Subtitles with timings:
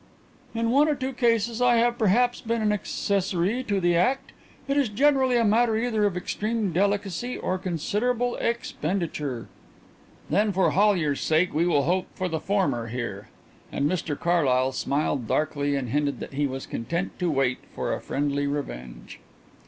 [0.55, 4.31] "In one or two cases I have perhaps been an accessory to the act.
[4.67, 9.47] It is generally a matter either of extreme delicacy or considerable expenditure."
[10.27, 13.27] "Then for Hollyer's sake we will hope for the former here."
[13.71, 18.01] And Mr Carlyle smiled darkly and hinted that he was content to wait for a
[18.01, 19.19] friendly revenge.